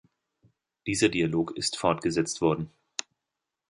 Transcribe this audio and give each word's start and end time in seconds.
Dieser 0.87 1.09
Dialog 1.09 1.55
ist 1.55 1.77
fortgesetzt 1.77 2.41
worden. 2.41 2.71